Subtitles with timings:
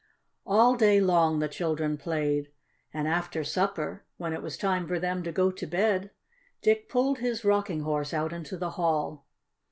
[0.47, 2.51] All day long the children played,
[2.91, 6.09] and after supper, when it was time for them to go to bed,
[6.63, 9.27] Dick pulled his Rocking Horse out into the hall.